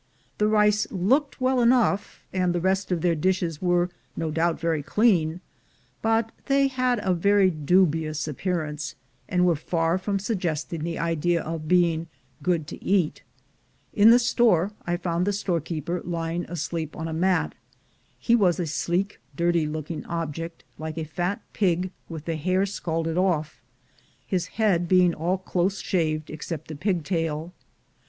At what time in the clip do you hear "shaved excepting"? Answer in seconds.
25.79-26.75